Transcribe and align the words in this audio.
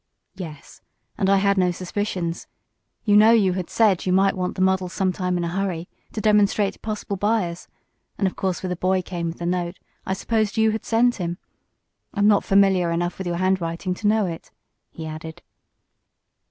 "Yes. 0.33 0.81
And 1.15 1.29
I 1.29 1.37
had 1.37 1.59
no 1.59 1.69
suspicions. 1.69 2.47
You 3.03 3.15
know 3.15 3.29
you 3.29 3.53
had 3.53 3.69
said 3.69 4.03
you 4.07 4.11
might 4.11 4.35
want 4.35 4.55
the 4.55 4.61
model 4.63 4.89
some 4.89 5.13
time 5.13 5.37
in 5.37 5.43
a 5.43 5.47
hurry, 5.47 5.87
to 6.13 6.19
demonstrate 6.19 6.73
to 6.73 6.79
possible 6.79 7.17
buyers, 7.17 7.67
and 8.17 8.25
of 8.27 8.35
course 8.35 8.63
when 8.63 8.71
the 8.71 8.75
boy 8.75 9.03
came 9.03 9.27
with 9.27 9.37
the 9.37 9.45
note 9.45 9.77
I 10.03 10.13
supposed 10.13 10.57
you 10.57 10.71
had 10.71 10.85
sent 10.85 11.17
him. 11.17 11.37
I'm 12.15 12.27
not 12.27 12.43
familiar 12.43 12.89
enough 12.89 13.19
with 13.19 13.27
your 13.27 13.37
handwriting 13.37 13.93
to 13.93 14.07
know 14.07 14.25
it," 14.25 14.49
he 14.89 15.05
added. 15.05 15.43